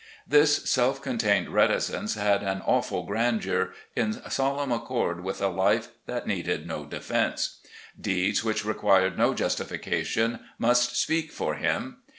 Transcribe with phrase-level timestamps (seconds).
[0.27, 6.25] "This self contained reticence had an awful grandeur, in solemn accord with a life that
[6.25, 7.59] needed no defense.
[8.01, 11.97] Deeds which required no justification must speak for him.